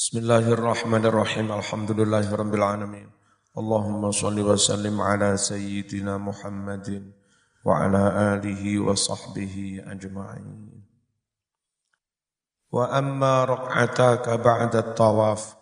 Bismillahirrahmanirrahim. 0.00 1.52
Alhamdulillahirabbil 1.52 2.64
alamin. 2.64 3.04
Allahumma 3.52 4.08
shalli 4.08 4.40
wa 4.40 4.56
sallim 4.56 4.96
ala 4.96 5.36
sayyidina 5.36 6.16
Muhammadin 6.16 7.12
wa 7.60 7.84
ala 7.84 8.32
alihi 8.32 8.80
wa 8.80 8.96
sahbihi 8.96 9.84
ajma'in. 9.84 10.72
Wa 12.72 12.96
amma 12.96 13.44
rak'ataka 13.44 14.40
ba'da 14.40 14.96
tawaf. 14.96 15.60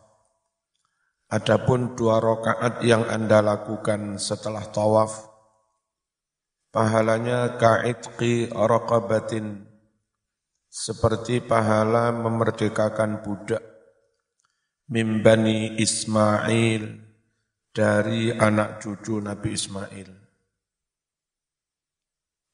Adapun 1.35 1.99
dua 1.99 2.23
rakaat 2.23 2.87
yang 2.87 3.11
Anda 3.11 3.43
lakukan 3.43 4.23
setelah 4.23 4.71
tawaf, 4.71 5.19
pahalanya 6.71 7.59
ka'itqi 7.59 8.55
raqabatin, 8.55 9.67
seperti 10.71 11.43
pahala 11.43 12.15
memerdekakan 12.15 13.27
budak 13.27 13.68
mimbani 14.89 15.77
Ismail 15.77 16.83
dari 17.71 18.33
anak 18.33 18.81
cucu 18.81 19.21
Nabi 19.21 19.55
Ismail. 19.55 20.11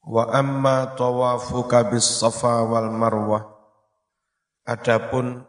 Wa 0.04 0.34
amma 0.36 0.92
tawafuka 0.92 1.88
bis 1.88 2.04
safa 2.04 2.60
wal 2.66 2.92
marwah. 2.92 3.54
Adapun 4.64 5.44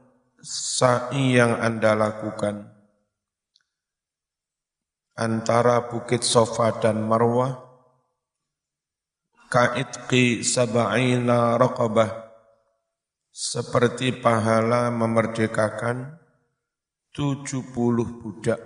sa'i 0.45 1.40
yang 1.40 1.55
Anda 1.59 1.95
lakukan 1.95 2.67
antara 5.15 5.88
Bukit 5.88 6.27
Sofa 6.27 6.76
dan 6.84 6.99
Marwah 7.07 7.55
ka'itqi 9.48 10.43
sab'ina 10.43 11.55
raqabah 11.55 12.27
seperti 13.31 14.20
pahala 14.20 14.91
memerdekakan 14.91 16.20
70 17.15 17.71
budak 18.19 18.59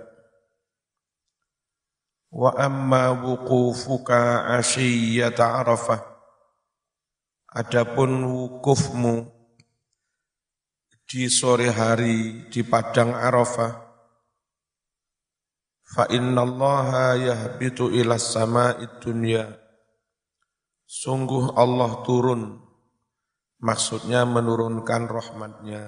wa 2.34 2.50
amma 2.58 3.14
wuqufuka 3.14 4.50
asyiyata 4.58 5.62
arafah 5.62 6.02
adapun 7.54 8.26
wukufmu 8.26 9.30
di 11.06 11.30
sore 11.30 11.70
hari 11.70 12.46
di 12.50 12.62
padang 12.62 13.14
Arafah 13.14 13.90
Fa 15.90 16.06
inna 16.06 16.46
allaha 16.46 17.18
yahbitu 17.18 17.90
ila 17.90 18.14
sama'i 18.14 18.86
dunya. 19.02 19.42
Sungguh 20.86 21.58
Allah 21.58 22.06
turun, 22.06 22.62
maksudnya 23.58 24.22
menurunkan 24.22 25.10
rahmatnya, 25.10 25.82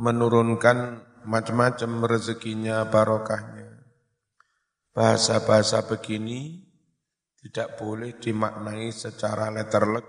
menurunkan 0.00 1.04
macam-macam 1.26 2.06
rezekinya, 2.06 2.86
barokahnya. 2.86 3.82
Bahasa-bahasa 4.94 5.84
begini 5.84 6.64
tidak 7.42 7.76
boleh 7.76 8.16
dimaknai 8.16 8.88
secara 8.94 9.52
letterlek. 9.52 10.06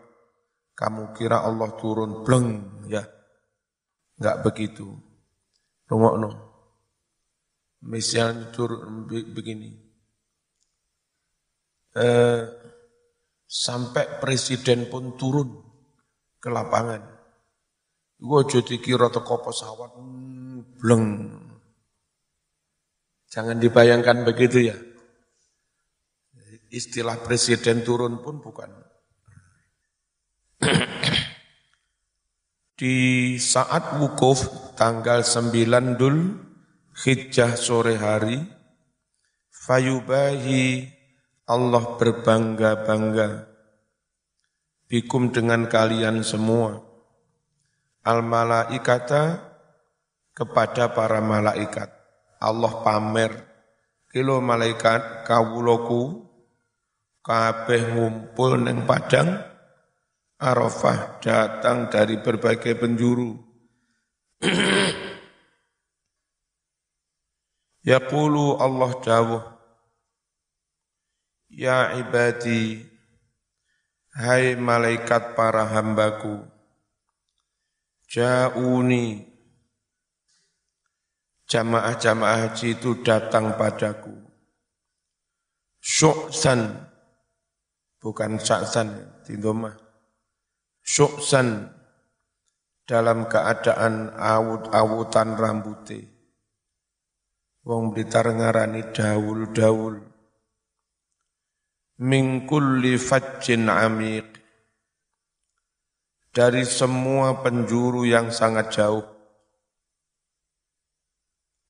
Kamu 0.78 1.12
kira 1.18 1.42
Allah 1.42 1.74
turun 1.76 2.22
bleng 2.22 2.82
ya. 2.88 3.02
Enggak 4.22 4.38
begitu. 4.46 4.88
Rungokno. 5.90 6.30
Misalnya 7.90 8.54
turun 8.54 9.10
begini. 9.10 9.74
Eh, 11.98 12.42
sampai 13.48 14.22
presiden 14.22 14.86
pun 14.86 15.18
turun 15.18 15.50
ke 16.38 16.50
lapangan. 16.52 17.02
Gue 18.18 18.42
jadi 18.50 18.82
kira 18.82 19.14
teko 19.14 19.46
pesawat, 19.46 19.98
bleng. 20.76 21.32
Jangan 23.32 23.62
dibayangkan 23.62 24.28
begitu 24.28 24.72
ya. 24.72 24.78
Istilah 26.68 27.24
presiden 27.24 27.88
turun 27.88 28.20
pun 28.20 28.44
bukan. 28.44 28.68
Di 32.78 32.98
saat 33.42 33.98
wukuf 33.98 34.74
tanggal 34.76 35.24
9 35.24 35.98
Dul 35.98 36.38
Hijjah 36.98 37.54
sore 37.58 37.98
hari, 37.98 38.42
fayubahi 39.54 40.86
Allah 41.48 41.84
berbangga-bangga 41.96 43.48
bikum 44.92 45.32
dengan 45.32 45.72
kalian 45.72 46.24
semua. 46.24 46.84
Al 48.04 48.24
malaikata 48.24 49.47
kepada 50.38 50.94
para 50.94 51.18
malaikat. 51.18 51.90
Allah 52.38 52.86
pamer 52.86 53.34
kilo 54.14 54.38
malaikat 54.38 55.26
kawuloku 55.26 56.30
kabeh 57.26 57.98
ngumpul 57.98 58.62
neng 58.62 58.86
padang 58.86 59.42
Arafah 60.38 61.18
datang 61.18 61.90
dari 61.90 62.22
berbagai 62.22 62.78
penjuru. 62.78 63.34
Yaqulu 67.90 68.62
Allah 68.62 68.92
dawuh 69.02 69.42
Ya 71.50 71.98
ibadi 71.98 72.86
Hai 74.14 74.54
malaikat 74.54 75.34
para 75.34 75.66
hambaku 75.66 76.46
Ja'uni 78.06 79.37
Jamaah-jamaah 81.48 82.52
haji 82.52 82.76
itu 82.76 83.00
datang 83.02 83.56
padaku 83.56 84.12
Syuksan 85.80 86.76
Bukan 88.04 88.36
syaksan 88.36 89.24
Tindomah 89.24 89.80
Syuksan 90.84 91.72
Dalam 92.84 93.32
keadaan 93.32 94.12
awut-awutan 94.16 95.40
rambutnya 95.40 96.18
Wong 97.68 97.92
Blitar 97.92 98.32
ngarani 98.32 98.96
dawul-dawul. 98.96 100.00
Min 102.00 102.48
kulli 102.48 102.96
fajjin 102.96 103.68
amiq. 103.68 104.24
Dari 106.32 106.64
semua 106.64 107.44
penjuru 107.44 108.08
yang 108.08 108.32
sangat 108.32 108.72
jauh. 108.72 109.04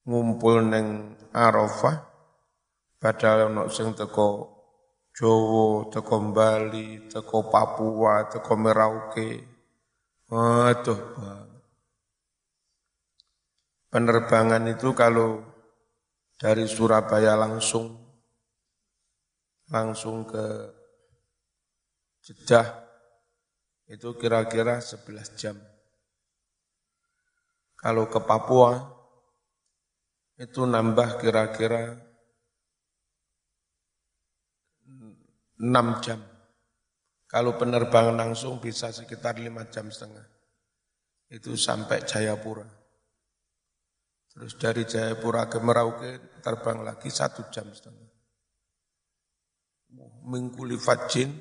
Ngumpul 0.08 0.72
neng 0.72 1.20
Arafah. 1.36 2.08
Padahal 2.98 3.52
ono 3.52 3.68
sing 3.68 3.92
teko 3.94 4.56
Jawa, 5.12 5.92
teko 5.92 6.16
Bali, 6.32 7.12
teko 7.12 7.52
Papua, 7.52 8.26
teko 8.32 8.54
Merauke. 8.56 9.30
Aduh, 10.32 11.02
penerbangan 13.92 14.64
itu 14.72 14.96
kalau 14.96 15.44
dari 16.38 16.68
Surabaya 16.68 17.34
langsung 17.36 17.96
langsung 19.68 20.24
ke 20.28 20.46
Jeddah 22.24 22.68
itu 23.88 24.12
kira-kira 24.20 24.84
11 24.84 25.40
jam. 25.40 25.56
Kalau 27.80 28.12
ke 28.12 28.20
Papua 28.20 28.97
itu 30.38 30.62
nambah 30.70 31.18
kira-kira 31.18 31.98
6 35.58 36.06
jam. 36.06 36.22
Kalau 37.28 37.58
penerbangan 37.58 38.16
langsung 38.16 38.62
bisa 38.62 38.94
sekitar 38.94 39.42
5 39.42 39.74
jam 39.74 39.90
setengah. 39.90 40.26
Itu 41.28 41.58
sampai 41.60 42.06
Jayapura. 42.08 42.64
Terus 44.32 44.54
dari 44.56 44.86
Jayapura 44.86 45.50
ke 45.50 45.58
Merauke 45.58 46.40
terbang 46.46 46.86
lagi 46.86 47.10
satu 47.10 47.50
jam 47.50 47.68
setengah. 47.74 48.06
Mingkuli 50.30 50.78
fajin, 50.78 51.34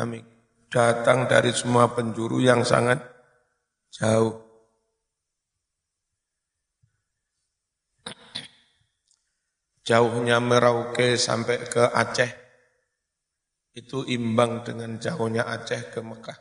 amik. 0.00 0.24
Datang 0.70 1.28
dari 1.28 1.52
semua 1.52 1.92
penjuru 1.92 2.40
yang 2.40 2.64
sangat 2.64 3.04
jauh. 3.92 4.49
Jauhnya 9.90 10.38
Merauke 10.38 11.18
sampai 11.18 11.66
ke 11.66 11.90
Aceh, 11.90 12.30
itu 13.74 14.06
imbang 14.06 14.62
dengan 14.62 15.02
jauhnya 15.02 15.50
Aceh 15.50 15.90
ke 15.90 15.98
Mekah. 15.98 16.38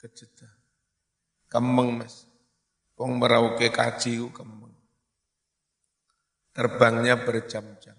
Ke 0.00 0.08
Jeddah. 0.08 0.48
Kemeng 1.48 2.00
mas. 2.00 2.28
Wong 2.96 3.20
merauke 3.20 3.68
kaji 3.68 4.20
kemeng. 4.32 4.74
Terbangnya 6.56 7.20
berjam-jam. 7.20 7.94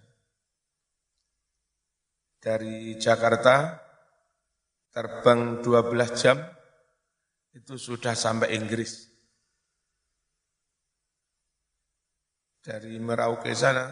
Dari 2.40 2.98
Jakarta 2.98 3.80
terbang 4.92 5.62
12 5.62 6.18
jam 6.18 6.38
itu 7.54 7.76
sudah 7.78 8.18
sampai 8.18 8.58
Inggris. 8.58 9.09
Dari 12.70 13.02
Merauke 13.02 13.50
sana 13.58 13.90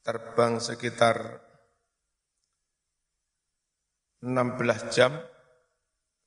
terbang 0.00 0.56
sekitar 0.56 1.44
16 4.24 4.88
jam 4.88 5.12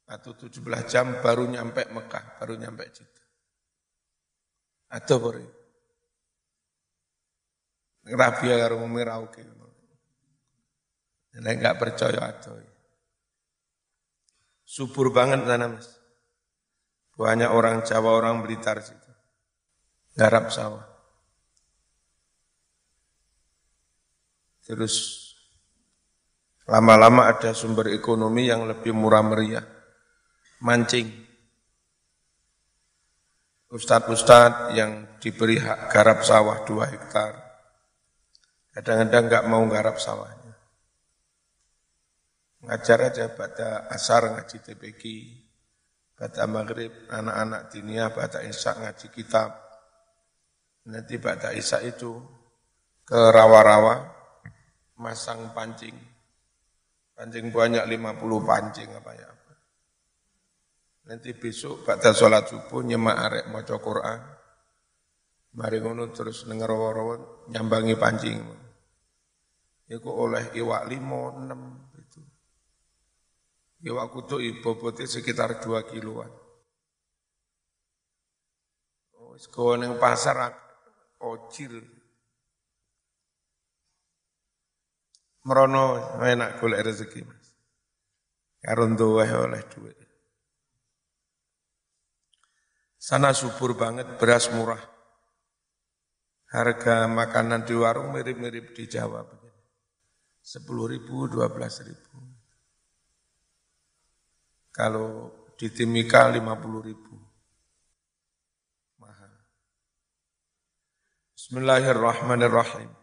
atau 0.06 0.32
17 0.38 0.62
jam 0.86 1.18
baru 1.26 1.50
nyampe 1.50 1.90
Mekah, 1.90 2.38
baru 2.38 2.54
nyampe 2.54 2.86
Jeddah. 2.94 3.28
Atau 4.94 5.18
baru 5.18 5.42
Rabia 8.08 8.56
karo 8.62 8.86
Merauke. 8.86 9.42
Nek 11.38 11.54
enggak 11.54 11.78
percaya 11.78 12.34
atau 12.34 12.58
subur 14.66 15.14
banget 15.14 15.46
sana 15.46 15.70
mas. 15.70 15.98
Banyak 17.18 17.50
orang 17.50 17.82
Jawa, 17.82 18.14
orang 18.14 18.46
Blitar 18.46 18.82
situ. 18.82 19.12
Garap 20.18 20.50
sawah. 20.54 20.97
Terus 24.68 25.24
lama-lama 26.68 27.32
ada 27.32 27.56
sumber 27.56 27.96
ekonomi 27.96 28.52
yang 28.52 28.68
lebih 28.68 28.92
murah 28.92 29.24
meriah. 29.24 29.64
Mancing. 30.60 31.08
Ustadz-ustadz 33.72 34.76
yang 34.76 35.20
diberi 35.24 35.60
hak 35.60 35.88
garap 35.92 36.28
sawah 36.28 36.68
dua 36.68 36.92
hektar. 36.92 37.36
Kadang-kadang 38.76 39.24
nggak 39.32 39.48
mau 39.48 39.64
garap 39.72 39.96
sawahnya. 40.04 40.56
Ngajar 42.68 43.00
aja 43.12 43.26
pada 43.32 43.88
asar 43.92 44.28
ngaji 44.36 44.58
TPQ 44.60 45.02
Bata 46.18 46.50
maghrib, 46.50 46.90
anak-anak 47.14 47.70
dinia, 47.70 48.10
bata 48.10 48.42
isya 48.42 48.74
ngaji 48.74 49.14
kitab. 49.14 49.54
Nanti 50.90 51.22
bata 51.22 51.54
isya 51.54 51.86
itu 51.86 52.18
ke 53.06 53.14
rawa-rawa, 53.14 54.17
masang 55.00 55.54
pancing. 55.54 55.96
Pancing 57.18 57.50
banyak 57.50 57.86
50 57.86 58.50
pancing 58.50 58.90
apa 58.94 59.12
ya. 59.18 59.30
Nanti 61.08 61.32
besok 61.32 61.88
bata 61.88 62.12
sholat 62.12 62.52
subuh 62.52 62.84
nyemak 62.84 63.18
arek 63.18 63.46
maca 63.48 63.76
Quran. 63.80 64.20
Mari 65.58 65.78
ngono 65.80 66.12
terus 66.12 66.46
denger 66.46 66.68
rawa-rawa 66.68 67.14
nyambangi 67.50 67.96
pancing. 67.96 68.40
Iku 69.88 70.10
oleh 70.12 70.52
iwak 70.52 70.84
limo, 70.92 71.32
enam, 71.32 71.88
Iwak 73.78 74.10
kutuk 74.10 74.42
bobotnya 74.66 75.06
sekitar 75.06 75.62
2 75.62 75.86
kiloan. 75.94 76.34
Oh, 79.22 79.38
sekolah 79.38 79.86
yang 79.86 80.02
pasar 80.02 80.50
ojir. 81.22 81.97
Merono 85.48 86.20
enak 86.20 86.60
golek 86.60 86.84
rezeki 86.84 87.24
mas. 87.24 87.56
Karun 88.60 89.00
doa 89.00 89.24
oleh 89.24 89.64
duit. 89.72 89.96
Sana 93.00 93.32
subur 93.32 93.80
banget, 93.80 94.20
beras 94.20 94.52
murah. 94.52 94.84
Harga 96.52 97.08
makanan 97.08 97.64
di 97.64 97.72
warung 97.72 98.12
mirip-mirip 98.12 98.76
di 98.76 98.92
Jawa. 98.92 99.24
Sepuluh 100.44 100.92
ribu, 100.92 101.32
dua 101.32 101.48
belas 101.48 101.80
ribu. 101.80 102.20
Kalau 104.76 105.32
di 105.56 105.72
Timika 105.72 106.28
50 106.28 106.44
ribu. 106.84 107.16
Mahal. 109.00 109.32
Bismillahirrahmanirrahim. 111.40 112.97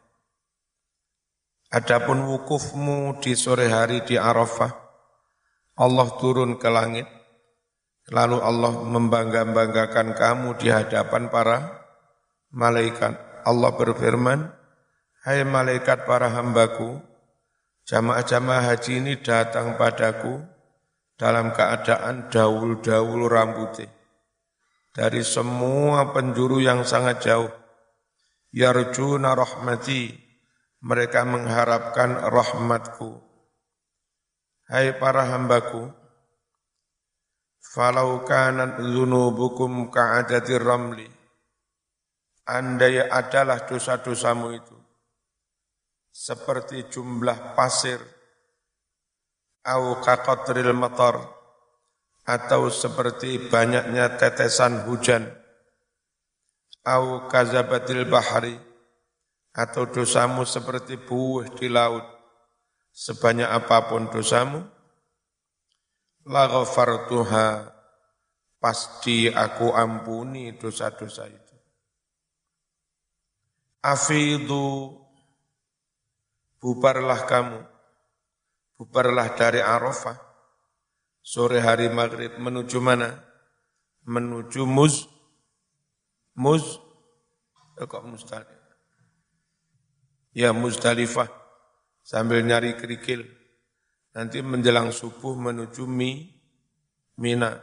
Adapun 1.74 2.30
wukufmu 2.30 3.18
di 3.18 3.34
sore 3.34 3.66
hari 3.66 4.06
di 4.06 4.14
Arafah, 4.14 4.70
Allah 5.74 6.06
turun 6.22 6.54
ke 6.54 6.70
langit, 6.70 7.02
lalu 8.14 8.38
Allah 8.38 8.78
membangga-banggakan 8.78 10.14
kamu 10.14 10.54
di 10.62 10.70
hadapan 10.70 11.26
para 11.34 11.82
malaikat. 12.54 13.18
Allah 13.42 13.74
berfirman, 13.74 14.54
Hai 15.26 15.42
malaikat 15.42 16.06
para 16.06 16.30
hambaku, 16.30 17.02
jamaah-jamaah 17.90 18.70
haji 18.70 19.02
ini 19.02 19.18
datang 19.18 19.74
padaku, 19.74 20.46
dalam 21.18 21.50
keadaan 21.50 22.30
daul-daul 22.30 23.26
rambutnya. 23.26 23.90
Dari 24.94 25.26
semua 25.26 26.14
penjuru 26.14 26.62
yang 26.62 26.86
sangat 26.86 27.18
jauh. 27.26 27.50
Yarjuna 28.54 29.34
rahmati, 29.34 30.23
mereka 30.84 31.25
mengharapkan 31.25 32.28
rahmatku. 32.28 33.16
Hai 34.69 34.92
para 35.00 35.25
hambaku, 35.32 35.88
falau 37.72 38.20
kanat 38.28 38.81
zunubukum 38.84 39.88
ka'adatir 39.88 40.60
ramli, 40.60 41.08
andai 42.44 43.00
adalah 43.00 43.64
dosa-dosamu 43.64 44.52
itu, 44.52 44.76
seperti 46.12 46.88
jumlah 46.92 47.56
pasir 47.56 48.00
au 49.64 50.00
kaqatril 50.04 50.76
matar 50.76 51.16
atau 52.28 52.69
seperti 52.69 53.36
banyaknya 53.48 54.20
tetesan 54.20 54.84
hujan 54.84 55.28
au 56.84 57.28
kazabatil 57.28 58.08
bahari 58.08 58.73
atau 59.54 59.86
dosamu 59.86 60.42
seperti 60.42 60.98
buih 60.98 61.46
di 61.54 61.70
laut 61.70 62.02
sebanyak 62.90 63.46
apa 63.46 63.86
pun 63.86 64.10
dosamu 64.10 64.66
la 66.26 66.50
ghafartuha 66.50 67.70
pasti 68.58 69.30
aku 69.30 69.70
ampuni 69.70 70.58
dosa-dosa 70.58 71.30
itu 71.30 71.56
afidu 73.78 74.98
bubarlah 76.58 77.22
kamu 77.28 77.74
bubarlah 78.78 79.32
dari 79.38 79.62
Arafah, 79.62 80.18
sore 81.22 81.62
hari 81.62 81.88
maghrib 81.90 82.34
menuju 82.38 82.78
mana? 82.82 83.22
Menuju 84.04 84.68
Muz, 84.68 85.08
Muz, 86.36 86.76
kok 87.79 88.05
Musdalifah? 88.05 88.63
Ya 90.34 90.50
Muzdalifah, 90.50 91.31
sambil 92.03 92.43
nyari 92.43 92.74
kerikil. 92.74 93.22
Nanti 94.14 94.43
menjelang 94.43 94.91
subuh 94.91 95.38
menuju 95.38 95.86
Mi, 95.86 96.26
Mina. 97.19 97.62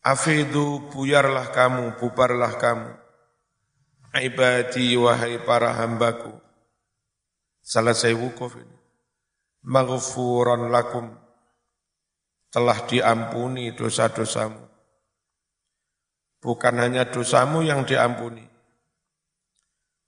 Afidu 0.00 0.88
buyarlah 0.88 1.52
kamu, 1.52 2.00
bubarlah 2.00 2.56
kamu. 2.56 2.90
Ibadi 4.16 4.96
wahai 4.96 5.36
para 5.44 5.76
hambaku. 5.76 6.32
Selesai 7.60 8.16
wukuf 8.16 8.56
ini 8.56 8.76
maghfuran 9.66 10.70
lakum 10.70 11.10
telah 12.54 12.86
diampuni 12.86 13.74
dosa-dosamu. 13.74 14.62
Bukan 16.38 16.74
hanya 16.78 17.10
dosamu 17.10 17.66
yang 17.66 17.82
diampuni. 17.82 18.46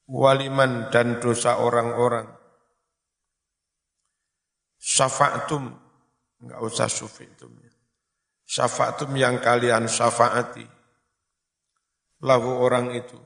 Waliman 0.08 0.88
dan 0.88 1.20
dosa 1.20 1.60
orang-orang. 1.60 2.24
Syafa'atum, 4.80 5.68
enggak 6.40 6.60
usah 6.64 6.88
sufi'tum. 6.88 7.52
Syafa'atum 8.48 9.12
yang 9.20 9.36
kalian 9.44 9.84
syafaati. 9.84 10.64
Lahu 12.24 12.64
orang 12.64 12.96
itu. 12.96 13.20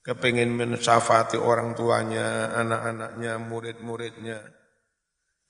Kepingin 0.00 0.56
mensyafaati 0.56 1.36
orang 1.36 1.76
tuanya, 1.76 2.56
anak-anaknya, 2.56 3.36
murid-muridnya 3.36 4.40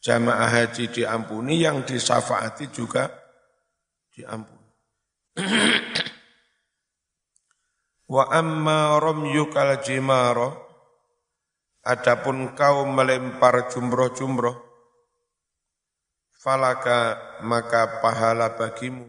jamaah 0.02 0.50
haji 0.50 0.90
diampuni, 0.90 1.62
yang 1.62 1.86
disafaati 1.86 2.66
juga 2.74 3.14
diampuni. 4.10 4.74
Wa 8.10 8.26
amma 8.26 8.98
ramyukal 8.98 9.86
jimaro, 9.86 10.50
adapun 11.86 12.58
kau 12.58 12.82
melempar 12.82 13.70
jumroh-jumroh, 13.70 14.58
falaka 16.34 17.14
maka 17.46 18.02
pahala 18.02 18.58
bagimu, 18.58 19.06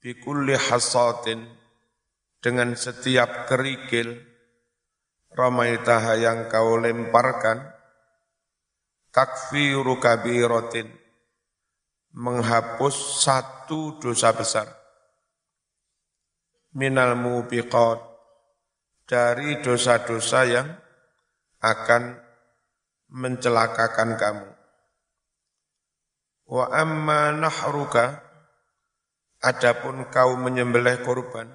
bikulli 0.00 0.56
hasatin, 0.56 1.44
dengan 2.40 2.72
setiap 2.72 3.44
kerikil, 3.44 4.16
ramaitaha 5.36 6.16
yang 6.16 6.48
kau 6.48 6.80
lemparkan, 6.80 7.68
takfiru 9.12 10.00
kabiratin 10.00 10.88
menghapus 12.16 13.20
satu 13.20 14.00
dosa 14.00 14.32
besar 14.32 14.77
minal 16.78 17.18
mubiqat. 17.18 18.06
Dari 19.08 19.64
dosa-dosa 19.64 20.44
yang 20.44 20.68
akan 21.64 22.12
mencelakakan 23.08 24.20
kamu. 24.20 24.48
Wa 26.48 26.68
amma 26.76 27.32
nahruka 27.32 28.20
adapun 29.40 30.12
kau 30.12 30.36
menyembelih 30.36 31.00
korban 31.08 31.48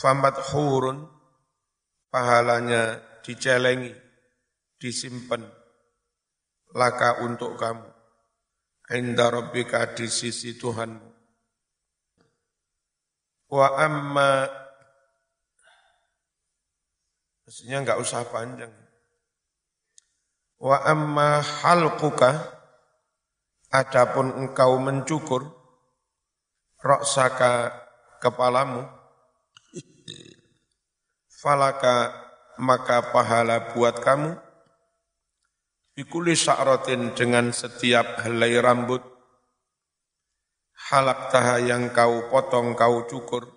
famat 0.00 0.36
hurun 0.52 1.08
pahalanya 2.12 3.00
dicelengi 3.24 3.92
disimpan 4.80 5.44
laka 6.76 7.24
untuk 7.24 7.56
kamu. 7.56 7.88
Inda 8.96 9.28
rabbika 9.32 9.92
di 9.98 10.06
sisi 10.06 10.54
Tuhanmu 10.54 11.15
wa 13.50 13.66
amma 13.78 14.30
Mestinya 17.46 17.78
enggak 17.78 18.02
usah 18.02 18.26
panjang. 18.26 18.74
Wa 20.58 20.82
amma 20.82 21.38
halquka 21.38 22.42
adapun 23.70 24.34
engkau 24.34 24.82
mencukur 24.82 25.46
roksaka 26.82 27.70
kepalamu 28.18 28.82
falaka 31.38 32.10
maka 32.58 33.14
pahala 33.14 33.70
buat 33.70 34.02
kamu 34.02 34.34
bikuli 35.94 36.34
sa'ratin 36.34 37.14
dengan 37.14 37.54
setiap 37.54 38.26
helai 38.26 38.58
rambut 38.58 39.06
halak 40.86 41.34
taha 41.34 41.58
yang 41.62 41.90
kau 41.90 42.30
potong 42.30 42.78
kau 42.78 43.06
cukur 43.10 43.48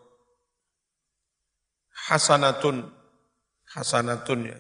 hasanatun 2.10 2.90
hasanatun 3.70 4.50
ya. 4.50 4.60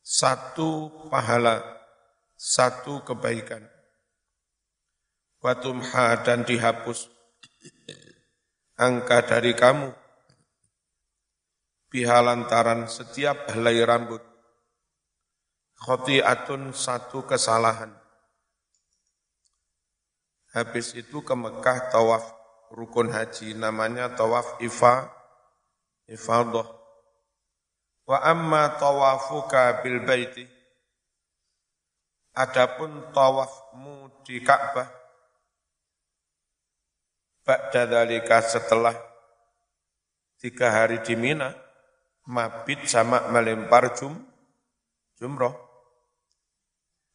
Satu 0.00 0.88
pahala, 1.12 1.60
satu 2.32 3.04
kebaikan. 3.04 3.60
Watumha 5.38 6.18
dan 6.24 6.42
dihapus 6.42 7.06
angka 8.74 9.22
dari 9.22 9.54
kamu 9.54 9.92
bihalantaran 11.92 12.88
setiap 12.88 13.52
helai 13.52 13.84
rambut. 13.84 14.24
Khotiatun 15.78 16.74
satu 16.74 17.22
kesalahan. 17.22 17.97
Habis 20.56 20.96
itu 20.96 21.20
ke 21.20 21.34
Mekah 21.36 21.92
tawaf 21.92 22.24
rukun 22.72 23.12
haji 23.12 23.52
namanya 23.52 24.12
tawaf 24.16 24.56
ifa 24.64 25.12
ifadah. 26.08 26.64
Wa 28.08 28.24
amma 28.24 28.72
tawafuka 28.80 29.84
bil 29.84 30.00
baiti 30.08 30.48
Adapun 32.32 33.12
tawafmu 33.12 34.24
di 34.24 34.40
Ka'bah 34.40 34.88
Ba'da 37.44 37.88
dalika 37.88 38.44
setelah 38.44 38.92
tiga 40.36 40.68
hari 40.68 41.00
di 41.00 41.16
Mina 41.16 41.48
Mabit 42.28 42.84
sama 42.84 43.24
melempar 43.32 43.96
jum, 43.96 44.12
jumroh. 45.16 45.56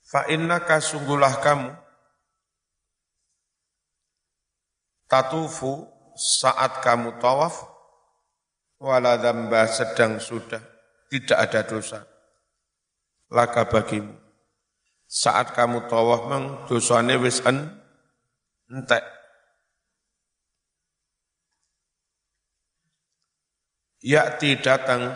Fa 0.02 0.26
innaka 0.26 0.82
sungguhlah 0.82 1.38
kamu 1.38 1.83
Tatufu 5.14 5.86
saat 6.18 6.82
kamu 6.82 7.22
tawaf 7.22 7.70
Wala 8.82 9.16
sedang 9.70 10.20
sudah 10.20 10.60
tidak 11.08 11.40
ada 11.40 11.62
dosa. 11.64 12.00
Laka 13.32 13.64
bagimu. 13.64 14.12
Saat 15.08 15.56
kamu 15.56 15.88
tawaf 15.88 16.28
meng 16.28 16.46
dosane 16.68 17.16
wis 17.22 17.40
en, 17.48 17.70
entek. 18.68 19.06
Yakti 24.04 24.60
datang 24.60 25.16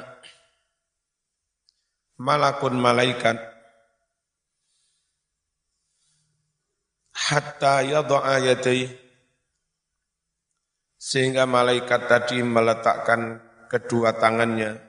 malakun 2.15 2.79
malaikat 2.79 3.35
hatta 7.11 7.83
yadha'a 7.83 8.39
yadai 8.47 9.06
sehingga 10.97 11.45
malaikat 11.45 12.09
tadi 12.09 12.41
meletakkan 12.41 13.39
kedua 13.69 14.17
tangannya 14.17 14.81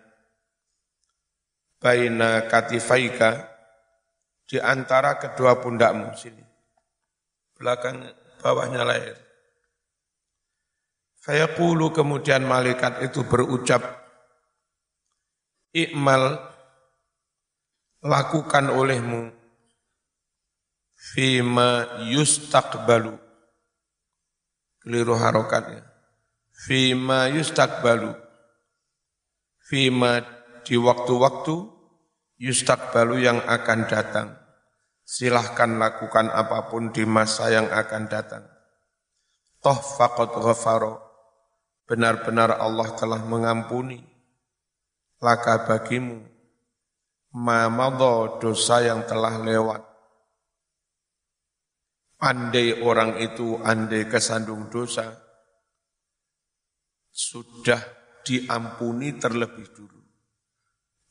baina 1.78 2.48
katifaika 2.50 3.46
di 4.48 4.58
antara 4.58 5.20
kedua 5.20 5.60
pundakmu 5.60 6.10
sini. 6.16 6.42
Belakang 7.54 8.02
bawahnya 8.40 8.82
lahir. 8.82 9.16
Fayaqulu 11.20 11.92
kemudian 11.92 12.46
malaikat 12.46 13.04
itu 13.04 13.26
berucap, 13.26 13.84
Ikmal 15.68 16.40
lakukan 18.00 18.72
olehmu 18.72 19.28
fima 20.96 22.00
yustakbalu. 22.08 23.20
Keliru 24.80 25.12
harokatnya. 25.12 25.87
Fima 26.58 27.30
yustakbalu. 27.30 28.10
Fima 29.62 30.18
di 30.66 30.74
waktu-waktu 30.74 31.54
yustakbalu 32.42 33.22
yang 33.22 33.38
akan 33.46 33.86
datang. 33.86 34.34
Silahkan 35.06 35.78
lakukan 35.78 36.34
apa 36.34 36.66
pun 36.66 36.90
di 36.90 37.06
masa 37.06 37.54
yang 37.54 37.70
akan 37.70 38.10
datang. 38.10 38.42
Toh 39.62 39.78
faqad 39.78 40.34
ghafaro. 40.34 40.98
Benar-benar 41.86 42.58
Allah 42.58 42.90
telah 42.98 43.22
mengampuni. 43.22 44.02
Laka 45.22 45.62
bagimu. 45.62 46.26
Mamado 47.38 48.42
dosa 48.42 48.82
yang 48.82 49.06
telah 49.06 49.38
lewat. 49.38 49.86
Andai 52.18 52.82
orang 52.82 53.14
itu 53.22 53.62
andai 53.62 54.10
kesandung 54.10 54.66
dosa. 54.66 55.27
Sudah 57.18 57.82
diampuni 58.22 59.18
terlebih 59.18 59.66
dulu 59.74 59.98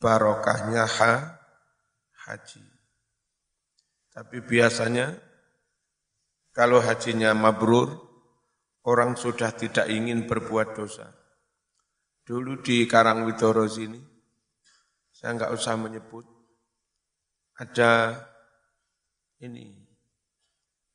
barokahnya 0.00 0.86
ha, 0.86 1.14
haji. 2.24 2.64
Tapi 4.08 4.40
biasanya 4.40 5.14
kalau 6.54 6.80
hajinya 6.80 7.36
mabrur, 7.36 7.92
orang 8.88 9.14
sudah 9.14 9.52
tidak 9.52 9.86
ingin 9.92 10.24
berbuat 10.24 10.74
dosa. 10.74 11.12
Dulu 12.24 12.64
di 12.64 12.88
Karangwidoro 12.88 13.68
sini, 13.68 14.00
saya 15.12 15.36
nggak 15.38 15.54
usah 15.54 15.74
menyebut, 15.76 16.26
ada 17.60 18.16
ini 19.44 19.70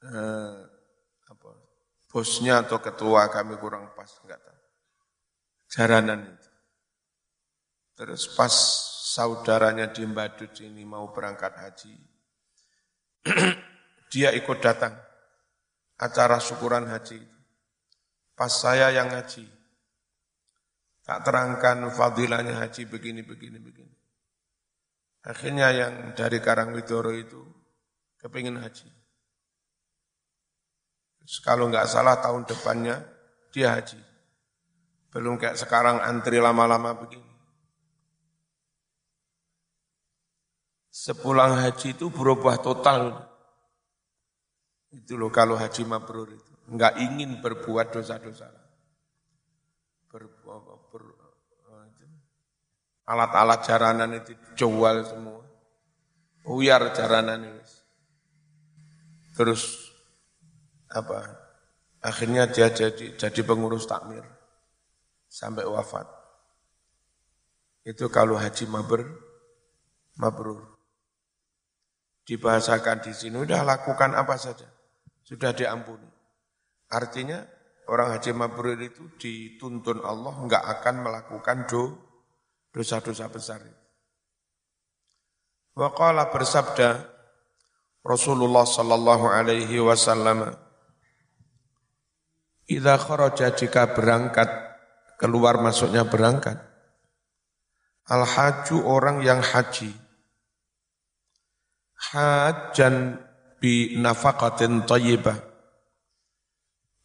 eh, 0.04 0.58
apa 1.32 1.52
bosnya 2.12 2.64
atau 2.68 2.80
ketua 2.84 3.32
kami 3.32 3.56
kurang 3.56 3.96
pas 3.96 4.08
nggak 4.08 4.40
tahu 4.40 4.53
jaranan 5.74 6.22
itu. 6.30 6.50
Terus 7.98 8.30
pas 8.38 8.54
saudaranya 9.14 9.90
di 9.90 10.06
Mbadut 10.06 10.54
ini 10.62 10.86
mau 10.86 11.10
berangkat 11.10 11.54
haji. 11.58 11.94
Dia 14.14 14.30
ikut 14.38 14.62
datang 14.62 14.94
acara 15.98 16.38
syukuran 16.38 16.86
haji. 16.86 17.18
Pas 18.34 18.50
saya 18.50 18.90
yang 18.90 19.14
haji, 19.14 19.46
tak 21.06 21.22
terangkan 21.22 21.86
fadilahnya 21.94 22.58
haji 22.62 22.90
begini, 22.90 23.22
begini, 23.22 23.62
begini. 23.62 23.94
Akhirnya 25.24 25.70
yang 25.70 25.94
dari 26.18 26.42
Karangwidoro 26.42 27.14
itu 27.14 27.42
kepingin 28.18 28.58
haji. 28.58 28.90
Kalau 31.46 31.72
nggak 31.72 31.88
salah 31.88 32.20
tahun 32.20 32.44
depannya 32.44 33.00
dia 33.54 33.72
haji. 33.72 34.13
Belum 35.14 35.38
kayak 35.38 35.62
sekarang 35.62 36.02
antri 36.02 36.42
lama-lama 36.42 36.98
begini. 36.98 37.30
Sepulang 40.90 41.62
haji 41.62 41.94
itu 41.94 42.10
berubah 42.10 42.58
total. 42.58 43.30
Itu 44.90 45.14
loh 45.22 45.30
kalau 45.30 45.54
haji 45.54 45.86
mabrur 45.86 46.34
itu. 46.34 46.54
Enggak 46.74 46.98
ingin 46.98 47.46
berbuat 47.46 47.94
dosa-dosa. 47.94 48.50
Alat-alat 53.06 53.60
jaranan 53.70 54.18
itu 54.18 54.34
jual 54.58 54.98
semua. 55.06 55.46
Uyar 56.50 56.90
jaranan 56.90 57.54
itu. 57.54 57.74
Terus 59.38 59.94
apa? 60.90 61.38
Akhirnya 62.02 62.50
dia 62.50 62.74
jadi 62.74 63.14
jadi 63.18 63.42
pengurus 63.46 63.86
takmir 63.86 64.26
sampai 65.34 65.66
wafat. 65.66 66.06
Itu 67.82 68.14
kalau 68.14 68.38
haji 68.38 68.70
mabrur, 68.70 69.10
mabrur. 70.22 70.62
Dibahasakan 72.24 73.04
di 73.04 73.12
sini, 73.12 73.36
udah 73.42 73.66
lakukan 73.66 74.14
apa 74.14 74.38
saja. 74.38 74.70
Sudah 75.26 75.52
diampuni. 75.52 76.08
Artinya 76.94 77.42
orang 77.90 78.16
haji 78.16 78.32
mabrur 78.32 78.78
itu 78.78 79.10
dituntun 79.18 80.06
Allah 80.06 80.38
enggak 80.38 80.64
akan 80.64 80.96
melakukan 81.04 81.58
do, 81.68 81.98
dosa-dosa 82.72 83.28
besar. 83.28 83.60
Waqala 85.74 86.30
bersabda 86.30 87.10
Rasulullah 88.06 88.64
sallallahu 88.64 89.26
alaihi 89.26 89.82
wasallam 89.82 90.54
Idza 92.64 92.96
kharaja 92.96 93.52
jika 93.52 93.92
berangkat 93.92 94.73
keluar 95.18 95.62
masuknya 95.62 96.04
berangkat 96.08 96.74
Al 98.04 98.28
haju 98.28 98.84
orang 98.84 99.24
yang 99.24 99.40
haji. 99.40 99.96
Hajan 102.12 103.16
bi 103.64 103.96
nafaqatin 103.96 104.84
thayyibah. 104.84 105.40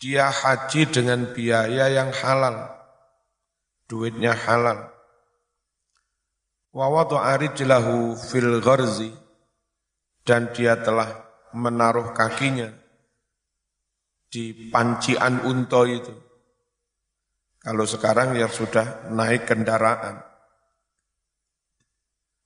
Dia 0.02 0.26
haji 0.26 0.90
dengan 0.90 1.30
biaya 1.30 1.86
yang 1.86 2.10
halal. 2.10 2.74
Duitnya 3.86 4.34
halal. 4.34 4.90
Wa 6.74 6.90
wada'a 6.90 7.46
rijlahu 7.46 8.18
fil 8.18 8.58
gharzi 8.58 9.14
dan 10.26 10.50
dia 10.50 10.76
telah 10.82 11.08
menaruh 11.54 12.12
kakinya 12.12 12.74
di 14.28 14.68
pancian 14.68 15.46
unta 15.46 15.86
itu. 15.86 16.27
Kalau 17.58 17.82
sekarang 17.82 18.38
ya 18.38 18.46
sudah 18.46 19.10
naik 19.10 19.50
kendaraan. 19.50 20.22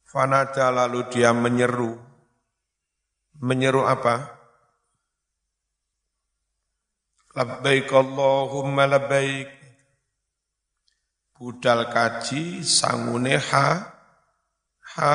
Fanada 0.09 0.73
lalu 0.73 1.09
dia 1.13 1.37
menyeru. 1.37 2.01
Menyeru 3.41 3.85
apa? 3.85 4.41
Labbaik 7.37 7.93
Allahumma 7.93 8.89
labbaik. 8.89 9.49
Budal 11.37 11.91
kaji 11.91 12.63
sangune 12.63 13.35
ha, 13.37 13.69
ha, 14.97 15.15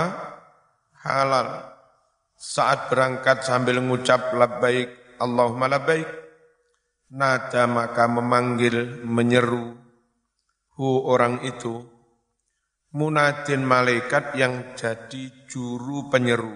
halal. 1.02 1.50
Saat 2.38 2.94
berangkat 2.94 3.48
sambil 3.48 3.82
mengucap 3.82 4.34
labbaik 4.34 4.94
Allahumma 5.18 5.72
labbaik. 5.72 6.10
Nada 7.08 7.64
maka 7.66 8.06
memanggil, 8.06 9.08
menyeru 9.08 9.87
hu 10.78 11.10
orang 11.10 11.42
itu 11.42 11.82
munadin 12.94 13.66
malaikat 13.66 14.38
yang 14.38 14.78
jadi 14.78 15.50
juru 15.50 16.08
penyeru. 16.14 16.54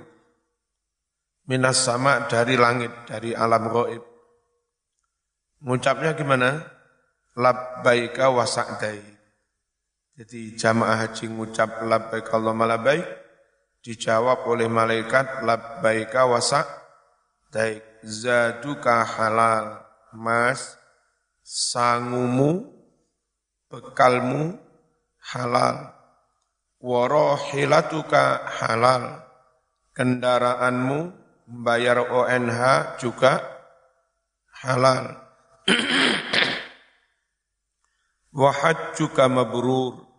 Minas 1.49 1.83
sama 1.83 2.29
dari 2.29 2.55
langit, 2.55 2.93
dari 3.09 3.33
alam 3.33 3.67
gaib. 3.73 4.05
Ngucapnya 5.65 6.13
gimana? 6.13 6.61
Labbaika 7.35 8.29
wa 8.29 8.45
Jadi 10.11 10.41
jamaah 10.59 11.07
haji 11.07 11.25
ngucap 11.31 11.87
labbaik 11.87 12.27
Allahumma 12.29 12.67
labbaik, 12.67 13.07
dijawab 13.81 14.45
oleh 14.45 14.67
malaikat 14.67 15.41
labbaika 15.47 16.27
wa 16.27 16.37
sa'daik. 16.43 18.03
Zaduka 18.03 19.05
halal, 19.05 19.81
mas, 20.11 20.75
sangumu, 21.41 22.80
bekalmu 23.71 24.59
halal 25.31 26.01
warohilatuka 26.81 28.41
halal, 28.57 29.21
kendaraanmu 29.93 31.13
bayar 31.61 32.01
ONH 32.09 32.59
juga 32.97 33.39
halal. 34.65 35.21
juga 38.97 39.29
mabrur 39.29 40.09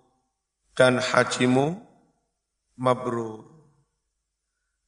dan 0.78 1.02
hajimu 1.02 1.82
mabrur. 2.78 3.50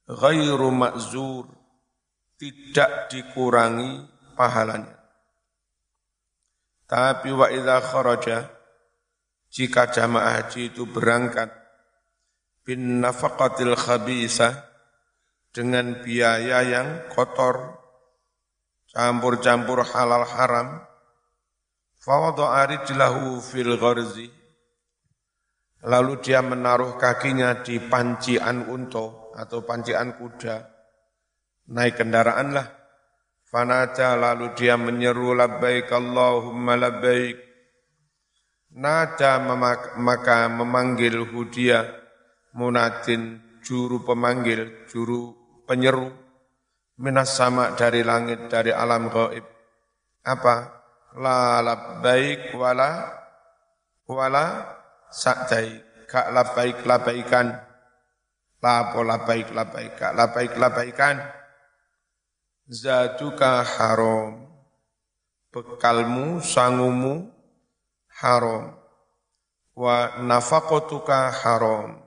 Ghairu 0.04 0.68
makzur 0.68 1.48
tidak 2.36 3.08
dikurangi 3.08 4.04
pahalanya. 4.36 5.03
Tapi 6.94 7.34
wa 7.34 7.50
idza 7.50 7.82
kharaja 7.82 8.46
jika 9.50 9.90
jamaah 9.90 10.38
haji 10.38 10.70
itu 10.70 10.86
berangkat 10.86 11.50
bin 12.62 13.02
nafaqatil 13.02 13.74
khabisa 13.74 14.70
dengan 15.50 15.98
biaya 16.06 16.62
yang 16.62 17.10
kotor, 17.10 17.82
campur-campur 18.94 19.82
halal 19.82 20.22
haram, 20.22 20.86
fawadha 21.98 22.62
arijlahu 22.62 23.42
fil 23.42 23.74
gharzi, 23.74 24.30
lalu 25.82 26.22
dia 26.22 26.46
menaruh 26.46 26.94
kakinya 26.94 27.58
di 27.58 27.82
pancian 27.82 28.70
unto 28.70 29.34
atau 29.34 29.66
pancian 29.66 30.14
kuda, 30.14 30.62
naik 31.74 31.98
kendaraan 31.98 32.54
lah, 32.54 32.83
fanaja 33.54 34.18
lalu 34.18 34.50
dia 34.58 34.74
menyeru 34.74 35.30
labbaik 35.30 35.86
Allahumma 35.94 36.74
labbaik, 36.74 37.38
nada 38.74 39.38
maka 39.94 40.50
memanggil 40.50 41.22
hudia, 41.22 41.86
munadin 42.50 43.38
juru 43.62 44.02
pemanggil, 44.02 44.90
juru 44.90 45.38
penyeru 45.70 46.10
minas 46.98 47.38
sama 47.38 47.78
dari 47.78 48.02
langit 48.02 48.50
dari 48.50 48.74
alam 48.74 49.06
gaib. 49.06 49.46
Apa? 50.26 50.56
La 51.14 51.62
labbaik 51.62 52.58
wala 52.58 53.06
wala 54.10 54.46
sa'dai. 55.14 55.94
Kak 56.10 56.30
labbaik 56.34 56.82
labbaikan. 56.82 57.54
Lapo 58.58 59.06
labbaik 59.06 59.54
labbaik. 59.54 59.94
Kak 59.94 60.12
labbaik 60.14 60.52
labbaikan. 60.58 61.16
Zatuka 62.64 63.60
haram. 63.60 64.48
Bekalmu, 65.52 66.40
sangumu 66.40 67.28
haram. 68.08 68.72
Wa 69.76 70.22
nafakotuka 70.22 71.28
haram 71.28 72.04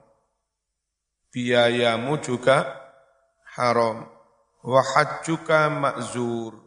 biayamu 1.32 2.18
juga 2.18 2.66
haram. 3.54 4.08
Wa 4.66 4.82
hajjuka 4.82 5.70
ma'zur. 5.70 6.58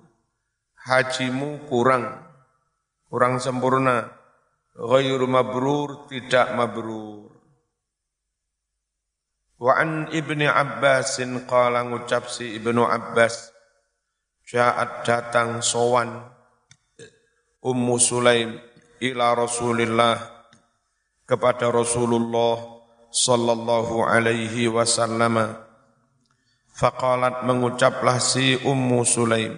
Hajimu 0.81 1.69
kurang, 1.69 2.17
kurang 3.11 3.37
sempurna. 3.37 4.09
Ghairu 4.71 5.27
mabrur, 5.27 6.07
tidak 6.07 6.55
mabrur. 6.55 7.29
Wa 9.61 9.77
an 9.77 10.09
ibni 10.09 10.47
Abbasin 10.47 11.45
qala 11.45 11.85
ngucap 11.85 12.31
si 12.31 12.57
ibnu 12.57 12.87
Abbas. 12.87 13.60
Ja'at 14.51 15.07
datang 15.07 15.63
sowan. 15.63 16.27
Ummu 17.63 17.95
Sulaim 17.95 18.59
ila 18.99 19.31
Rasulillah 19.31 20.19
kepada 21.23 21.71
Rasulullah 21.71 22.59
sallallahu 23.15 24.03
alaihi 24.03 24.67
wasallam. 24.67 25.55
Faqalat 26.75 27.47
mengucaplah 27.47 28.19
si 28.19 28.59
Ummu 28.59 29.07
Sulaim 29.07 29.55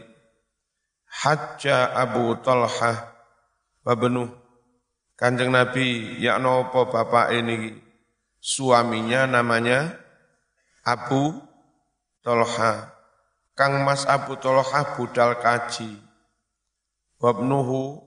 hajja 1.25 1.89
Abu 1.97 2.37
Talha 2.45 3.13
wa 3.85 3.93
benuh 3.97 4.29
Kanjeng 5.13 5.53
Nabi 5.53 6.21
ya 6.21 6.37
nopo 6.37 6.89
bapak 6.89 7.33
ini? 7.33 7.81
Suaminya 8.43 9.25
namanya 9.25 9.97
Abu 10.85 11.33
Talha 12.21 12.92
Kang 13.53 13.85
Mas 13.85 14.09
Abu 14.09 14.33
Talha 14.41 14.97
budal 14.97 15.37
kaji 15.37 16.01
wabnuhu 17.21 18.01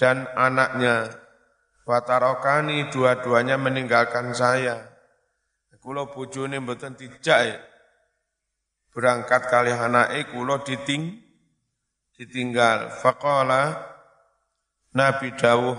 dan 0.00 0.24
anaknya 0.34 1.22
Watarokani 1.82 2.94
dua-duanya 2.94 3.58
meninggalkan 3.58 4.30
saya. 4.38 4.86
Kulo 5.82 6.14
bojone 6.14 6.62
mboten 6.62 6.94
dijak 6.94 7.58
berangkat 8.94 9.50
kali 9.50 9.74
anake 9.74 10.30
kulo 10.30 10.62
diting 10.62 11.18
ditinggal. 12.14 12.86
Faqala 13.02 13.82
Nabi 14.94 15.34
dawuh 15.34 15.74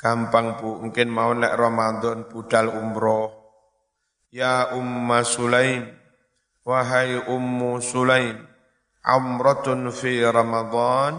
gampang 0.00 0.56
Bu, 0.56 0.80
mungkin 0.80 1.12
mau 1.12 1.36
nek 1.36 1.52
Ramadan 1.52 2.32
budal 2.32 2.72
umroh. 2.72 3.28
Ya 4.32 4.72
Umma 4.72 5.20
Sulaim, 5.20 5.99
wahai 6.70 7.18
Ummu 7.26 7.82
Sulaim, 7.82 8.46
umratun 9.02 9.90
fi 9.90 10.22
Ramadan, 10.22 11.18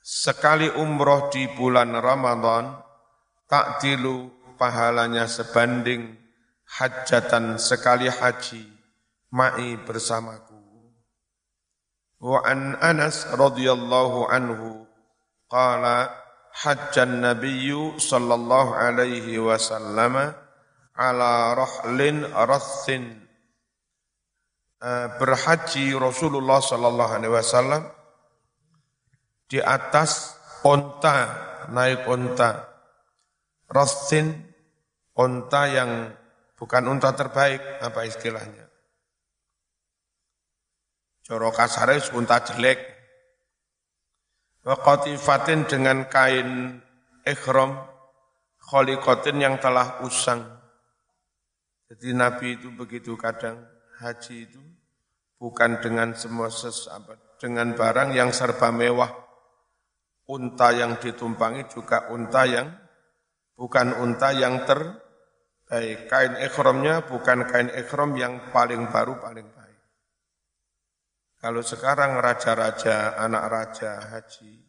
sekali 0.00 0.72
umroh 0.72 1.28
di 1.28 1.44
bulan 1.52 1.92
Ramadan, 1.92 2.80
takdilu 3.44 4.32
pahalanya 4.56 5.28
sebanding 5.28 6.16
hajatan 6.64 7.60
sekali 7.60 8.08
haji 8.08 8.64
ma'i 9.28 9.76
bersamaku. 9.76 10.56
Wa 12.16 12.40
an 12.48 12.80
Anas 12.80 13.28
radhiyallahu 13.28 14.32
anhu 14.32 14.88
qala 15.52 16.08
hajjan 16.64 17.20
nabiyyu 17.20 18.00
sallallahu 18.00 18.72
alaihi 18.72 19.36
wasallam 19.36 20.32
ala 20.96 21.32
rahlin 21.52 22.24
rassin 22.24 23.20
eh, 23.20 23.25
berhaji 25.16 25.96
Rasulullah 25.96 26.60
sallallahu 26.60 27.12
alaihi 27.16 27.32
wasallam 27.32 27.82
di 29.48 29.62
atas 29.62 30.36
onta 30.66 31.18
naik 31.72 32.04
onta 32.04 32.66
rassin 33.72 34.36
onta 35.16 35.62
yang 35.70 36.12
bukan 36.60 36.86
unta 36.92 37.16
terbaik 37.16 37.62
apa 37.80 38.04
istilahnya 38.04 38.66
Coro 41.26 41.50
kasare 41.50 41.98
unta 42.14 42.38
jelek. 42.38 42.78
Wa 44.62 44.78
qatifatin 44.78 45.66
dengan 45.66 46.06
kain 46.06 46.78
ikhram 47.26 47.74
kholiqatin 48.62 49.42
yang 49.42 49.58
telah 49.58 49.98
usang. 50.06 50.46
Jadi 51.90 52.14
Nabi 52.14 52.54
itu 52.54 52.70
begitu 52.70 53.18
kadang 53.18 53.58
haji 54.00 54.36
itu 54.48 54.62
bukan 55.36 55.80
dengan 55.80 56.16
semua 56.16 56.48
sesabat, 56.48 57.40
dengan 57.40 57.72
barang 57.76 58.12
yang 58.16 58.32
serba 58.32 58.72
mewah. 58.72 59.12
Unta 60.26 60.74
yang 60.74 60.98
ditumpangi 60.98 61.70
juga 61.70 62.10
unta 62.10 62.42
yang 62.50 62.66
bukan 63.54 63.94
unta 64.02 64.34
yang 64.34 64.66
terbaik. 64.66 66.10
Kain 66.10 66.34
ikhramnya 66.42 67.06
bukan 67.06 67.46
kain 67.46 67.70
ikhram 67.70 68.18
yang 68.18 68.50
paling 68.50 68.90
baru, 68.90 69.22
paling 69.22 69.46
baik. 69.46 69.80
Kalau 71.38 71.62
sekarang 71.62 72.18
raja-raja, 72.18 73.14
anak 73.22 73.44
raja 73.46 74.02
haji, 74.02 74.66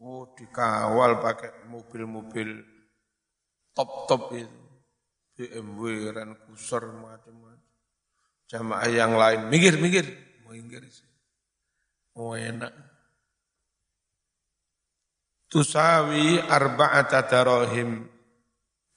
oh 0.00 0.32
dikawal 0.32 1.20
pakai 1.20 1.68
mobil-mobil 1.68 2.64
top-top 3.76 4.32
itu. 4.32 4.62
BMW, 5.32 6.12
Ren 6.12 6.36
Cruiser, 6.36 6.92
macam-macam. 6.92 7.51
Jamaah 8.52 8.84
yang 8.92 9.16
lain, 9.16 9.48
minggir, 9.48 9.80
minggir. 9.80 10.04
Mau 10.44 10.52
minggir. 10.52 10.84
Oh 12.12 12.36
enak. 12.36 12.68
Tusawi 15.48 16.36
arba'ata 16.36 17.24
darahim. 17.24 18.04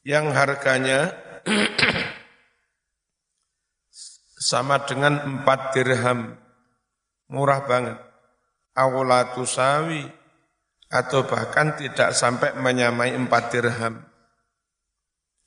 Yang 0.03 0.25
harganya 0.35 0.99
sama 4.51 4.83
dengan 4.83 5.23
empat 5.23 5.71
dirham 5.71 6.35
murah 7.31 7.63
banget. 7.63 7.97
Awla 8.75 9.31
tusawi 9.39 10.03
atau 10.91 11.23
bahkan 11.23 11.79
tidak 11.79 12.11
sampai 12.11 12.59
menyamai 12.59 13.15
empat 13.15 13.55
dirham. 13.55 14.03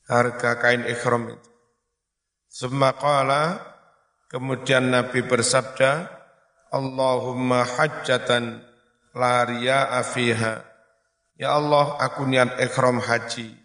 Harga 0.09 0.57
kain 0.57 0.81
ikhram 0.89 1.29
itu. 1.29 1.49
Semakala 2.49 3.68
kemudian 4.29 4.93
Nabi 4.93 5.25
bersabda, 5.25 6.07
Allahumma 6.69 7.65
hajjatan 7.65 8.61
la 9.17 9.43
riya'a 9.43 9.99
fiha. 10.05 10.55
Ya 11.35 11.57
Allah, 11.57 11.97
aku 11.97 12.29
niat 12.29 12.61
ikhram 12.61 13.01
haji 13.01 13.57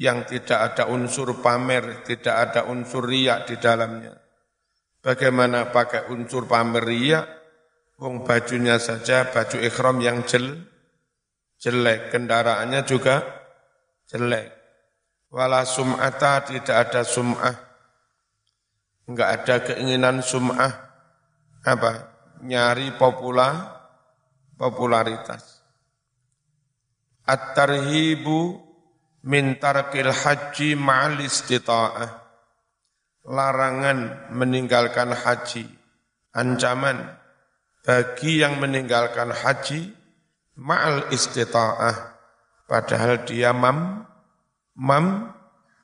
yang 0.00 0.24
tidak 0.24 0.72
ada 0.72 0.88
unsur 0.88 1.44
pamer, 1.44 2.06
tidak 2.08 2.32
ada 2.32 2.70
unsur 2.70 3.04
riak 3.04 3.50
di 3.50 3.60
dalamnya. 3.60 4.16
Bagaimana 5.00 5.68
pakai 5.68 6.08
unsur 6.12 6.48
pamer 6.48 6.84
riak? 6.84 7.26
Wong 8.00 8.24
bajunya 8.24 8.80
saja 8.80 9.28
baju 9.28 9.60
ikhram 9.60 10.00
yang 10.00 10.24
jel, 10.24 10.56
jelek, 11.60 12.08
kendaraannya 12.08 12.80
juga 12.88 13.20
jelek. 14.08 14.48
Wala 15.28 15.68
sum'ata 15.68 16.48
tidak 16.48 16.76
ada 16.88 17.04
sum'ah. 17.04 17.69
Enggak 19.10 19.42
ada 19.42 19.54
keinginan 19.66 20.22
sum'ah. 20.22 20.70
Apa? 21.66 21.92
Nyari 22.46 22.94
popular, 22.94 23.82
popularitas. 24.54 25.66
At-tarhibu 27.26 28.54
min 29.26 29.58
tarkil 29.58 30.14
haji 30.14 30.78
ma'al 30.78 31.18
istita'ah 31.26 32.10
larangan 33.26 34.30
meninggalkan 34.32 35.12
haji, 35.12 35.68
ancaman 36.32 37.04
bagi 37.84 38.40
yang 38.40 38.56
meninggalkan 38.62 39.34
haji 39.34 39.92
ma'al 40.56 41.12
istita'ah 41.12 42.16
padahal 42.64 43.26
dia 43.26 43.52
mam, 43.52 44.06
mam 44.78 45.06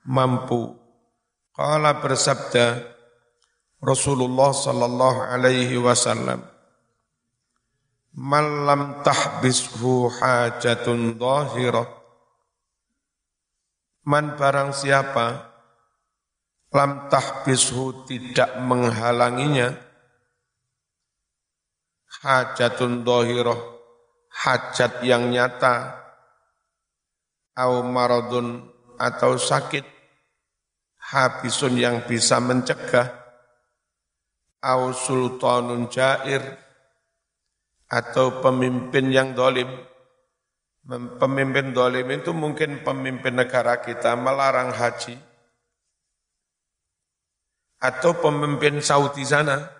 mampu. 0.06 0.78
Qala 1.56 2.00
bersabda 2.00 2.95
Rasulullah 3.86 4.50
sallallahu 4.50 5.30
alaihi 5.30 5.78
wasallam 5.78 6.42
Malam 8.18 9.06
tahbishu 9.06 10.10
hajatun 10.10 11.14
dhahirah 11.14 11.86
Man 14.02 14.34
barang 14.34 14.74
siapa 14.74 15.54
lam 16.74 17.06
tahbishu 17.06 18.04
tidak 18.10 18.58
menghalanginya 18.58 19.70
hajatun 22.26 23.06
dohiroh 23.06 23.78
hajat 24.28 25.06
yang 25.06 25.30
nyata 25.30 25.94
au 27.54 27.86
maradun 27.86 28.66
atau 28.98 29.38
sakit 29.38 29.86
habisun 31.00 31.78
yang 31.78 32.02
bisa 32.04 32.42
mencegah 32.42 33.25
au 34.66 34.90
sultanun 34.90 35.86
jair 35.86 36.42
atau 37.86 38.42
pemimpin 38.42 39.14
yang 39.14 39.30
dolim 39.38 39.70
pemimpin 41.22 41.70
dolim 41.70 42.06
itu 42.10 42.34
mungkin 42.34 42.82
pemimpin 42.82 43.38
negara 43.38 43.78
kita 43.78 44.18
melarang 44.18 44.74
haji 44.74 45.14
atau 47.78 48.18
pemimpin 48.18 48.82
Saudi 48.82 49.22
sana 49.22 49.70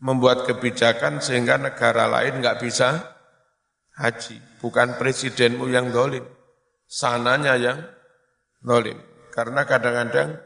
membuat 0.00 0.48
kebijakan 0.48 1.20
sehingga 1.20 1.60
negara 1.60 2.08
lain 2.08 2.40
nggak 2.40 2.58
bisa 2.64 3.04
haji. 4.00 4.40
Bukan 4.60 4.96
presidenmu 4.96 5.68
yang 5.68 5.92
dolim, 5.92 6.24
sananya 6.88 7.56
yang 7.56 7.78
dolim. 8.60 8.96
Karena 9.32 9.64
kadang-kadang 9.64 10.40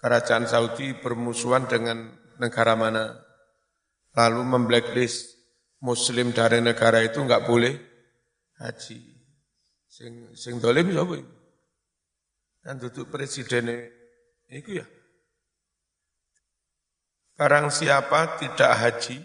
kerajaan 0.00 0.44
Saudi 0.48 0.96
bermusuhan 0.96 1.68
dengan 1.68 2.19
negara 2.40 2.72
mana. 2.72 3.20
Lalu 4.16 4.42
memblacklist 4.42 5.38
muslim 5.84 6.32
dari 6.32 6.58
negara 6.64 7.04
itu 7.04 7.20
nggak 7.20 7.44
boleh 7.46 7.76
haji. 8.58 8.98
Sing, 9.86 10.32
sing 10.34 10.58
dolim 10.58 10.90
siapa 10.90 11.14
itu? 11.20 11.34
Kan 12.60 12.76
duduk 12.80 13.08
presidennya 13.12 13.88
itu 14.52 14.80
ya. 14.80 14.86
Barang 17.40 17.72
siapa 17.72 18.36
tidak 18.36 18.72
haji, 18.76 19.16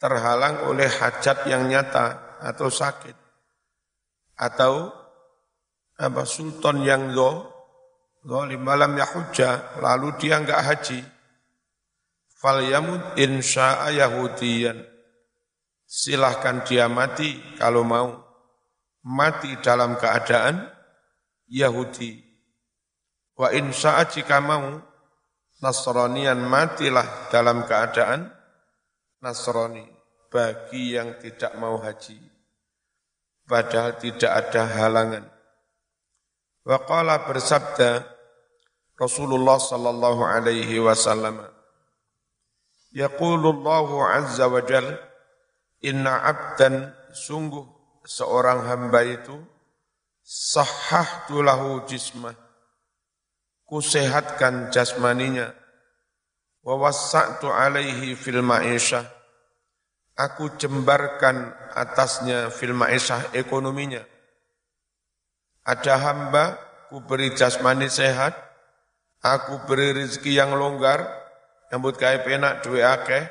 terhalang 0.00 0.72
oleh 0.72 0.88
hajat 0.88 1.44
yang 1.44 1.68
nyata 1.68 2.40
atau 2.40 2.72
sakit, 2.72 3.12
atau 4.40 4.88
apa 6.00 6.24
sultan 6.24 6.80
yang 6.80 7.12
zo, 7.12 7.44
zalim 8.24 8.64
malam 8.64 8.96
yahujja, 8.96 9.76
lalu 9.84 10.16
dia 10.16 10.40
enggak 10.40 10.64
haji, 10.64 11.04
fal 12.40 12.64
yamud 12.64 13.20
insya'a 13.20 13.92
yahudiyan. 13.92 14.80
Silahkan 15.84 16.64
dia 16.64 16.88
mati 16.88 17.36
kalau 17.60 17.84
mau. 17.84 18.24
Mati 19.04 19.56
dalam 19.60 19.96
keadaan 19.96 20.64
Yahudi. 21.48 22.20
Wa 23.36 23.52
insya'a 23.52 24.08
jika 24.08 24.40
mau, 24.40 24.80
Nasranian 25.60 26.40
matilah 26.40 27.28
dalam 27.28 27.68
keadaan 27.68 28.32
Nasrani 29.20 29.84
bagi 30.32 30.96
yang 30.96 31.20
tidak 31.20 31.52
mau 31.60 31.76
haji. 31.76 32.16
Padahal 33.44 34.00
tidak 34.00 34.30
ada 34.30 34.64
halangan. 34.64 35.24
Waqala 36.64 37.28
bersabda 37.28 38.08
Rasulullah 38.96 39.60
sallallahu 39.60 40.22
alaihi 40.24 40.80
wasallam 40.80 41.44
Yaqulullahu 42.90 44.02
azza 44.02 44.50
wa 44.50 44.60
jal 44.66 44.98
Inna 45.80 46.20
abdan 46.26 46.92
sungguh 47.14 47.64
seorang 48.04 48.68
hamba 48.68 49.00
itu 49.06 49.40
sahhahtu 50.20 51.40
lahu 51.40 51.80
jismah 51.88 52.36
kusehatkan 53.64 54.68
jasmaninya 54.68 55.56
wa 56.60 56.92
alaihi 57.56 58.12
fil 58.12 58.44
ma'isyah 58.44 59.08
aku 60.20 60.60
jembarkan 60.60 61.48
atasnya 61.72 62.52
fil 62.52 62.76
ma'isyah 62.76 63.32
ekonominya. 63.32 64.04
Ada 65.64 65.96
hamba 65.96 66.60
ku 66.92 67.00
beri 67.00 67.32
jasmani 67.32 67.88
sehat 67.88 68.36
aku 69.24 69.64
beri 69.64 69.96
rezeki 69.96 70.36
yang 70.36 70.52
longgar 70.56 71.04
nyambut 71.70 71.96
kai 71.96 72.20
penak 72.26 72.66
duwe 72.66 72.82
akeh 72.82 73.24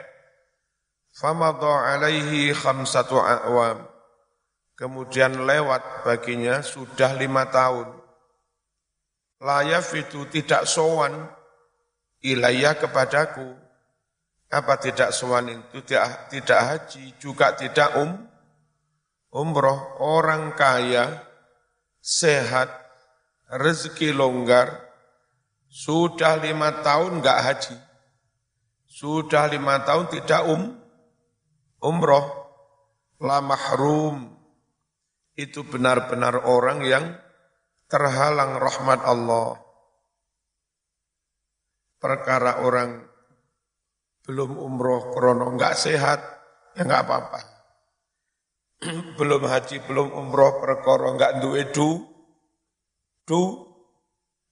famadha 1.14 1.94
alaihi 1.94 2.56
khamsatu 2.56 3.20
a'wam 3.20 3.90
kemudian 4.80 5.44
lewat 5.44 6.08
baginya 6.08 6.64
sudah 6.64 7.12
lima 7.20 7.52
tahun. 7.52 7.92
Layaf 9.44 9.92
itu 10.00 10.24
tidak 10.32 10.64
sowan 10.64 11.12
ilayah 12.24 12.80
kepadaku. 12.80 13.60
Apa 14.50 14.80
tidak 14.80 15.12
sowan 15.12 15.52
itu 15.52 15.84
tidak, 15.84 16.32
tidak 16.32 16.60
haji, 16.64 17.04
juga 17.20 17.54
tidak 17.54 17.92
um, 18.00 18.18
umroh. 19.30 20.00
Orang 20.02 20.56
kaya, 20.58 21.22
sehat, 22.02 22.72
rezeki 23.52 24.10
longgar, 24.16 24.74
sudah 25.70 26.40
lima 26.42 26.82
tahun 26.82 27.22
enggak 27.22 27.40
haji. 27.46 27.78
Sudah 29.00 29.48
lima 29.48 29.80
tahun 29.88 30.12
tidak 30.12 30.44
um, 30.44 30.76
umroh. 31.80 32.36
La 33.24 33.40
mahrum, 33.40 34.32
itu 35.40 35.64
benar-benar 35.64 36.44
orang 36.44 36.84
yang 36.84 37.16
terhalang 37.88 38.60
rahmat 38.60 39.00
Allah. 39.08 39.60
Perkara 42.00 42.64
orang 42.64 43.08
belum 44.28 44.56
umroh 44.60 45.16
krono 45.16 45.52
enggak 45.56 45.80
sehat, 45.80 46.20
ya 46.76 46.84
enggak 46.84 47.08
apa-apa. 47.08 47.40
belum 49.20 49.48
haji, 49.48 49.84
belum 49.84 50.12
umroh 50.12 50.60
perkara 50.60 51.12
enggak 51.12 51.40
duwe 51.40 51.72
du, 51.72 52.04
du, 53.24 53.64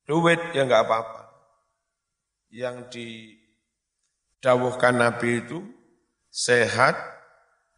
duit, 0.07 0.39
ya 0.55 0.63
enggak 0.63 0.87
apa-apa. 0.87 1.23
Yang 2.47 2.75
didawuhkan 4.47 4.95
Nabi 4.95 5.43
itu 5.43 5.59
sehat, 6.31 6.95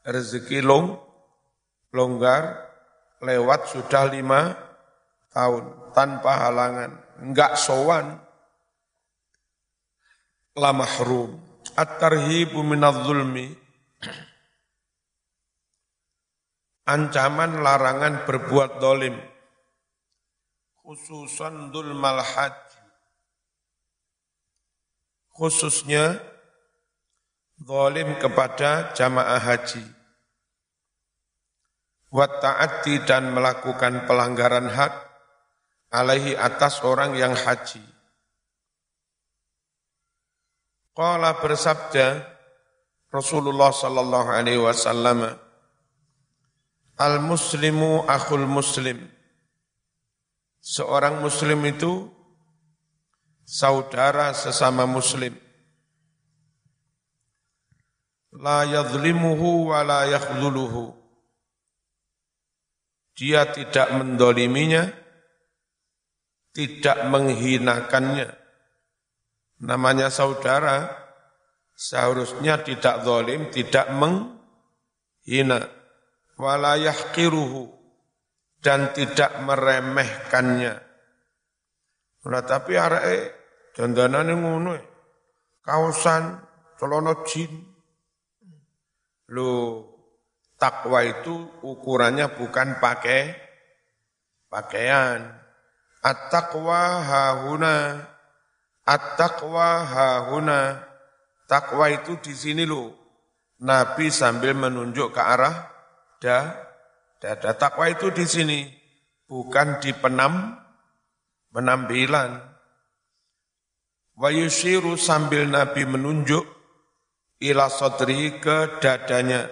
rezeki 0.06 0.62
long, 0.62 1.02
longgar, 1.90 2.62
lewat 3.26 3.74
sudah 3.74 4.06
lima 4.06 4.54
tahun 5.34 5.66
tanpa 5.98 6.46
halangan, 6.46 6.94
enggak 7.26 7.58
sowan, 7.58 8.22
la 10.54 10.70
mahrum. 10.70 11.42
At-tarhibu 11.74 12.62
minadh-zulmi 12.62 13.50
ancaman 16.86 17.66
larangan 17.66 18.30
berbuat 18.30 18.78
dolim. 18.78 19.18
Khususan 20.86 21.74
dulmal 21.74 22.22
haji 22.22 22.70
khususnya 25.40 26.20
dolim 27.60 28.16
kepada 28.18 28.96
jamaah 28.96 29.40
haji. 29.40 29.84
Wa 32.10 32.26
ta'ati 32.26 33.06
dan 33.06 33.36
melakukan 33.36 34.10
pelanggaran 34.10 34.72
hak 34.72 34.94
alaihi 35.94 36.34
atas 36.34 36.82
orang 36.82 37.14
yang 37.14 37.36
haji. 37.38 37.84
Qala 40.98 41.38
bersabda 41.38 42.26
Rasulullah 43.14 43.70
sallallahu 43.70 44.30
alaihi 44.34 44.62
wasallam 44.62 45.38
Al 47.00 47.24
muslimu 47.24 48.04
akhul 48.12 48.44
muslim. 48.44 49.00
Seorang 50.60 51.24
muslim 51.24 51.64
itu 51.64 52.12
saudara 53.48 54.36
sesama 54.36 54.84
muslim 54.84 55.32
La 58.30 58.62
yadhlimuhu 58.68 59.74
wa 59.74 59.82
la 59.82 60.06
yakhdhuluhu 60.06 61.00
dia 63.20 63.52
tidak 63.52 63.92
mendoliminya, 64.00 64.88
tidak 66.56 67.04
menghinakannya. 67.12 68.32
Namanya 69.60 70.08
saudara, 70.08 70.88
seharusnya 71.76 72.64
tidak 72.64 73.04
zalim, 73.04 73.52
tidak 73.52 73.92
menghina. 73.92 75.68
Walayah 76.40 76.96
kiruhu, 77.12 77.68
dan 78.64 78.96
tidak 78.96 79.36
meremehkannya. 79.44 80.80
Nah, 82.24 82.44
tapi 82.48 82.80
arek 82.80 83.36
dandanane 83.76 84.32
ngono 84.32 84.80
kausan 85.60 86.40
celono 86.80 87.28
jin. 87.28 87.52
Lu 89.30 89.86
Takwa 90.60 91.08
itu 91.08 91.48
ukurannya 91.64 92.36
bukan 92.36 92.84
pakai 92.84 93.32
pakaian. 94.52 95.24
At-taqwa 96.04 97.00
hahuna. 97.00 98.04
At-taqwa 98.84 99.88
hahuna. 99.88 100.84
Takwa 101.48 101.88
itu 101.88 102.20
di 102.20 102.36
sini 102.36 102.68
loh. 102.68 102.92
Nabi 103.64 104.12
sambil 104.12 104.52
menunjuk 104.52 105.16
ke 105.16 105.22
arah 105.24 105.72
da, 106.20 106.60
dada. 107.24 107.56
Takwa 107.56 107.88
itu 107.88 108.12
di 108.12 108.28
sini. 108.28 108.60
Bukan 109.32 109.80
di 109.80 109.96
penam, 109.96 110.60
penampilan. 111.56 112.36
Wa 114.20 114.28
sambil 115.00 115.48
Nabi 115.48 115.88
menunjuk 115.88 116.44
ila 117.40 117.72
sodri 117.72 118.40
ke 118.40 118.80
dadanya. 118.84 119.48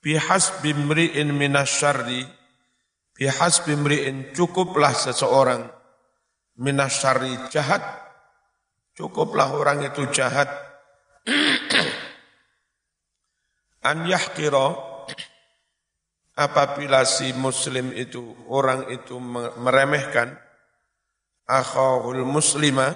Bihas 0.00 0.62
bimri'in 0.62 1.34
minasyarri 1.34 2.24
bihas 3.16 3.64
bimri'in 3.64 4.30
cukuplah 4.36 4.92
seseorang 4.92 5.66
minasyarri 6.60 7.48
jahat 7.48 7.82
cukuplah 8.96 9.52
orang 9.52 9.84
itu 9.84 10.08
jahat. 10.12 10.48
An 13.88 14.06
yahkira 14.06 14.74
apabila 16.36 17.02
si 17.08 17.32
muslim 17.32 17.90
itu 17.96 18.36
orang 18.52 18.92
itu 18.92 19.16
meremehkan 19.56 20.36
akhahul 21.48 22.26
muslima 22.26 22.92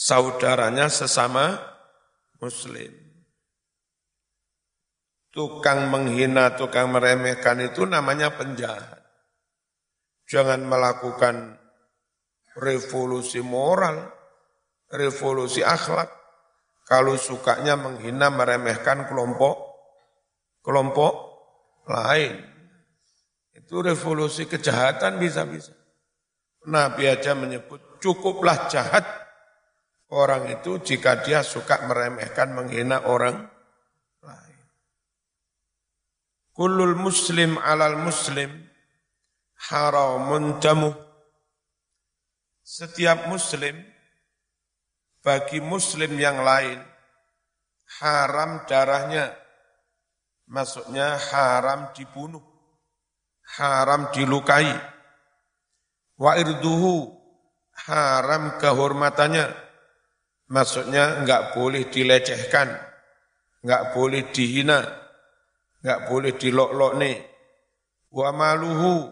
saudaranya 0.00 0.88
sesama 0.88 1.60
muslim 2.40 3.10
Tukang 5.30 5.86
menghina, 5.94 6.58
tukang 6.58 6.90
meremehkan 6.90 7.62
itu 7.62 7.86
namanya 7.86 8.34
penjahat. 8.34 8.98
Jangan 10.26 10.66
melakukan 10.66 11.54
revolusi 12.58 13.38
moral, 13.38 14.10
revolusi 14.90 15.62
akhlak. 15.62 16.10
Kalau 16.82 17.14
sukanya 17.14 17.78
menghina, 17.78 18.26
meremehkan 18.26 19.06
kelompok 19.06 19.54
kelompok 20.66 21.14
lain. 21.86 22.42
Itu 23.54 23.86
revolusi 23.86 24.50
kejahatan 24.50 25.22
bisa-bisa. 25.22 25.70
Nabi 26.66 27.06
aja 27.06 27.38
menyebut 27.38 28.02
cukuplah 28.02 28.66
jahat 28.66 29.06
orang 30.10 30.50
itu 30.50 30.78
jika 30.82 31.22
dia 31.22 31.42
suka 31.42 31.86
meremehkan, 31.86 32.54
menghina 32.54 33.06
orang 33.06 33.50
Kullul 36.60 36.92
muslim 36.92 37.56
alal 37.56 37.96
muslim 37.96 38.52
haramun 39.72 40.60
jamu. 40.60 40.92
Setiap 42.60 43.32
muslim 43.32 43.80
bagi 45.24 45.64
muslim 45.64 46.20
yang 46.20 46.44
lain 46.44 46.84
haram 48.02 48.68
darahnya. 48.68 49.32
Maksudnya 50.50 51.16
haram 51.32 51.96
dibunuh, 51.96 52.44
haram 53.56 54.12
dilukai. 54.12 54.74
Wa 56.20 56.36
irduhu 56.36 57.14
haram 57.88 58.60
kehormatannya. 58.60 59.69
Maksudnya 60.50 61.22
enggak 61.22 61.54
boleh 61.54 61.86
dilecehkan, 61.86 62.74
enggak 63.62 63.94
boleh 63.94 64.34
dihina, 64.34 65.00
Enggak 65.80 66.12
boleh 66.12 66.32
dilok-lok 66.36 66.92
nih. 67.00 67.16
Wa 68.12 68.28
maluhu 68.36 69.08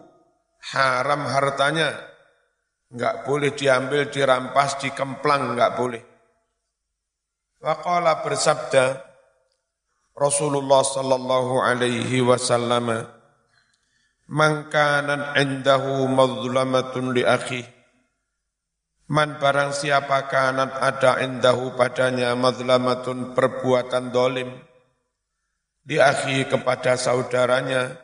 haram 0.73 1.25
hartanya. 1.25 1.97
Enggak 2.89 3.25
boleh 3.25 3.53
diambil, 3.53 4.09
dirampas, 4.09 4.77
dikemplang, 4.81 5.53
enggak 5.53 5.73
boleh. 5.77 6.01
Waqala 7.59 8.21
bersabda 8.23 9.01
Rasulullah 10.15 10.79
sallallahu 10.79 11.59
alaihi 11.59 12.23
wasallam 12.23 13.03
Man 14.29 14.69
kanan 14.69 15.35
indahu 15.35 16.05
mazlamatun 16.07 17.17
li 17.17 17.25
akhi 17.25 17.65
Man 19.09 19.41
barang 19.41 19.73
siapa 19.73 20.29
kanan 20.29 20.69
ada 20.69 21.17
indahu 21.25 21.73
padanya 21.73 22.37
mazlamatun 22.37 23.33
perbuatan 23.33 24.13
dolim 24.13 24.53
di 25.81 25.97
akhi 25.97 26.45
kepada 26.45 26.93
saudaranya 26.93 27.97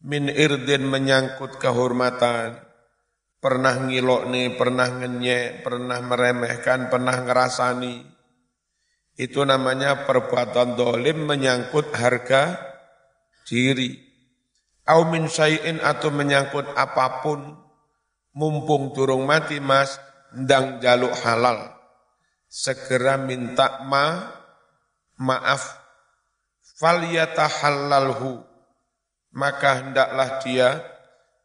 min 0.00 0.32
irdin 0.32 0.88
menyangkut 0.88 1.60
kehormatan. 1.60 2.56
Pernah 3.40 3.88
ngilok 3.88 4.28
nih, 4.28 4.48
pernah 4.56 4.88
ngenyek, 4.88 5.64
pernah 5.64 6.00
meremehkan, 6.04 6.92
pernah 6.92 7.20
ngerasani. 7.20 8.04
Itu 9.16 9.44
namanya 9.44 10.08
perbuatan 10.08 10.76
dolim 10.76 11.24
menyangkut 11.24 11.92
harga 11.92 12.56
diri. 13.48 13.96
Au 14.88 15.08
min 15.08 15.28
syai'in 15.28 15.80
atau 15.80 16.12
menyangkut 16.12 16.68
apa 16.76 17.24
pun, 17.24 17.40
mumpung 18.34 18.94
turung 18.94 19.26
mati 19.26 19.58
mas, 19.58 19.98
ndang 20.34 20.78
jaluk 20.82 21.14
halal. 21.22 21.74
Segera 22.50 23.18
minta 23.18 23.82
ma, 23.86 24.30
maaf. 25.18 25.78
Fal 26.78 27.04
yatahallalhu. 27.06 28.42
Maka 29.30 29.78
hendaklah 29.78 30.42
dia 30.42 30.82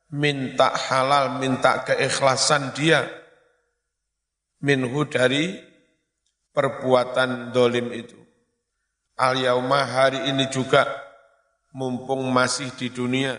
minta 0.09 0.73
halal, 0.73 1.37
minta 1.37 1.85
keikhlasan 1.85 2.73
dia 2.73 3.05
minhu 4.65 5.05
dari 5.05 5.61
perbuatan 6.49 7.53
dolim 7.53 7.93
itu. 7.93 8.17
Al 9.15 9.37
hari 9.69 10.27
ini 10.27 10.49
juga 10.49 10.89
mumpung 11.77 12.25
masih 12.33 12.73
di 12.73 12.89
dunia. 12.89 13.37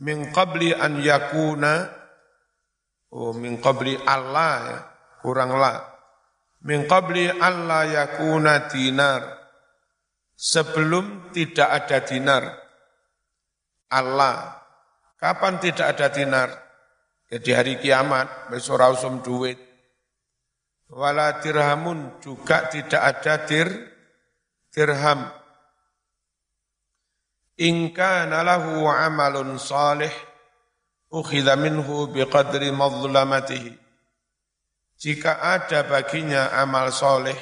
Min 0.00 0.32
qabli 0.32 0.72
an 0.72 0.98
yakuna 1.04 1.99
oh 3.14 3.34
min 3.34 3.58
qabli 3.58 3.94
Allah 3.98 4.54
ya, 4.64 4.78
kurang 5.22 5.54
la. 5.58 5.74
Min 6.66 6.84
qabli 6.84 7.28
Allah 7.28 7.86
yakuna 7.88 8.68
dinar. 8.70 9.22
Sebelum 10.36 11.32
tidak 11.36 11.68
ada 11.68 11.98
dinar. 12.00 12.42
Allah. 13.92 14.56
Kapan 15.20 15.60
tidak 15.60 15.86
ada 15.96 16.08
dinar? 16.08 16.48
Ya 17.28 17.38
di 17.38 17.52
hari 17.52 17.76
kiamat, 17.76 18.48
besok 18.48 18.80
rausum 18.80 19.20
duit 19.20 19.70
wala 20.90 21.38
dirhamun 21.38 22.18
juga 22.18 22.66
tidak 22.66 22.98
ada 22.98 23.46
dir 23.46 23.68
dirham 24.74 25.30
in 27.62 27.94
kana 27.94 28.42
lahu 28.42 28.90
amalun 28.90 29.54
salih 29.54 30.10
ukhidha 31.10 31.58
minhu 31.58 32.08
biqadri 32.08 32.70
madlamatihi 32.70 33.74
jika 35.00 35.42
ada 35.42 35.84
baginya 35.84 36.54
amal 36.56 36.94
soleh 36.94 37.36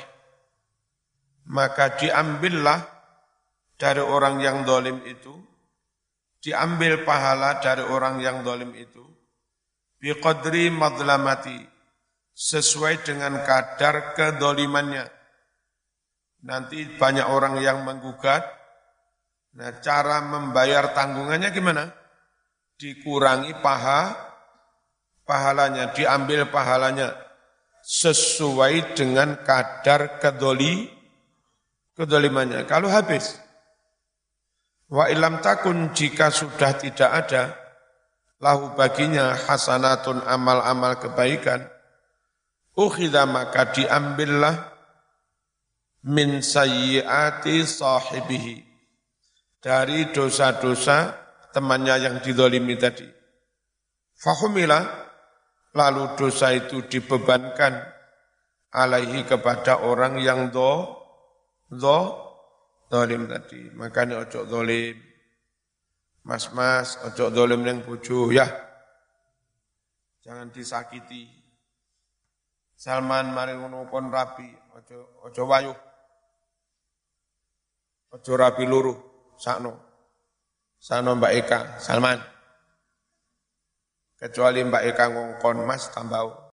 maka 1.48 1.96
diambillah 1.96 2.81
dari 3.78 4.02
orang 4.02 4.40
yang 4.40 4.64
dolim 4.64 5.00
itu 5.04 5.33
diambil 6.40 7.04
pahala 7.04 7.61
dari 7.61 7.85
orang 7.85 8.20
yang 8.24 8.40
dolim 8.42 8.72
itu 8.74 9.04
biqadri 9.98 10.70
madlamati 10.70 11.78
sesuai 12.38 13.02
dengan 13.02 13.42
kadar 13.42 14.14
kedolimannya. 14.14 15.11
Nanti 16.46 16.87
banyak 16.87 17.26
orang 17.26 17.59
yang 17.59 17.83
menggugat. 17.83 18.46
Nah, 19.59 19.74
cara 19.83 20.22
membayar 20.22 20.94
tanggungannya 20.94 21.50
gimana? 21.50 21.90
Dikurangi 22.78 23.58
paha, 23.58 24.14
pahalanya, 25.26 25.90
diambil 25.90 26.46
pahalanya 26.46 27.10
sesuai 27.82 28.94
dengan 28.94 29.42
kadar 29.42 30.22
kedoli, 30.22 30.86
kedolimannya. 31.98 32.62
Kalau 32.70 32.86
habis, 32.86 33.34
wa 34.86 35.10
ilam 35.10 35.42
takun 35.42 35.90
jika 35.90 36.30
sudah 36.30 36.78
tidak 36.78 37.10
ada, 37.10 37.58
lahu 38.38 38.78
baginya 38.78 39.34
hasanatun 39.34 40.22
amal-amal 40.22 41.02
kebaikan, 41.02 41.66
ukhidha 42.78 43.26
maka 43.26 43.74
diambillah 43.74 44.54
min 46.06 46.38
sayyiati 46.38 47.66
sahibihi 47.66 48.62
dari 49.58 50.14
dosa-dosa 50.14 51.27
temannya 51.52 51.94
yang 52.02 52.16
didolimi 52.20 52.76
tadi. 52.76 53.06
Fahumila 54.18 54.80
lalu 55.76 56.04
dosa 56.18 56.50
itu 56.50 56.82
dibebankan 56.87 57.78
alaihi 58.74 59.24
kepada 59.24 59.87
orang 59.87 60.18
yang 60.18 60.50
do 60.50 60.84
do 61.70 61.98
dolim 62.90 63.28
tadi. 63.28 63.70
Makanya 63.76 64.24
ojo 64.24 64.48
dolim. 64.48 64.96
Mas-mas, 66.28 67.00
ojo 67.08 67.32
dolim 67.32 67.64
yang 67.64 67.80
buju 67.80 68.37
ya. 68.37 68.44
Jangan 70.20 70.52
disakiti. 70.52 71.24
Salman 72.78 73.32
mari 73.32 73.56
ngono 73.56 73.88
rapi, 73.90 74.46
ojo 74.76 75.24
ojo 75.24 75.42
wayu. 75.48 75.72
Ojo 78.12 78.32
rapi 78.37 78.64
luruh, 78.68 78.96
sakno. 79.40 79.88
Sano 80.78 81.18
Mbak 81.18 81.32
Eka, 81.34 81.58
Salman. 81.82 82.22
Kecuali 84.14 84.62
Mbak 84.62 84.82
Eka 84.94 85.04
ngongkon 85.10 85.66
Mas 85.66 85.90
tambah 85.90 86.46